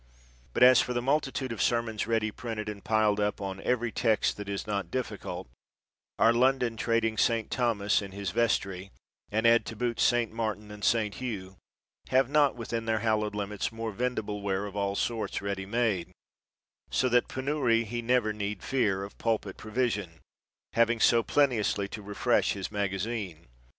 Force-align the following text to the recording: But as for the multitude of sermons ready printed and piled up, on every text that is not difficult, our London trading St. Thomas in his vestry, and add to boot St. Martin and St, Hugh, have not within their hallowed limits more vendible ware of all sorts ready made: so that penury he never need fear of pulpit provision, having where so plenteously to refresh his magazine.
But 0.55 0.63
as 0.63 0.81
for 0.81 0.93
the 0.93 1.01
multitude 1.03 1.51
of 1.51 1.61
sermons 1.61 2.07
ready 2.07 2.31
printed 2.31 2.67
and 2.67 2.83
piled 2.83 3.19
up, 3.19 3.39
on 3.39 3.61
every 3.61 3.91
text 3.91 4.35
that 4.37 4.49
is 4.49 4.65
not 4.65 4.89
difficult, 4.89 5.47
our 6.17 6.33
London 6.33 6.75
trading 6.75 7.19
St. 7.19 7.51
Thomas 7.51 8.01
in 8.01 8.11
his 8.11 8.31
vestry, 8.31 8.89
and 9.31 9.45
add 9.45 9.63
to 9.67 9.75
boot 9.75 9.99
St. 9.99 10.31
Martin 10.31 10.71
and 10.71 10.83
St, 10.83 11.13
Hugh, 11.13 11.57
have 12.07 12.31
not 12.31 12.55
within 12.55 12.85
their 12.85 13.01
hallowed 13.01 13.35
limits 13.35 13.71
more 13.71 13.91
vendible 13.91 14.41
ware 14.41 14.65
of 14.65 14.75
all 14.75 14.95
sorts 14.95 15.39
ready 15.39 15.67
made: 15.67 16.11
so 16.89 17.07
that 17.07 17.27
penury 17.27 17.83
he 17.83 18.01
never 18.01 18.33
need 18.33 18.63
fear 18.63 19.03
of 19.03 19.19
pulpit 19.19 19.55
provision, 19.55 20.19
having 20.73 20.95
where 20.97 21.03
so 21.03 21.21
plenteously 21.21 21.87
to 21.89 22.01
refresh 22.01 22.53
his 22.53 22.71
magazine. 22.71 23.45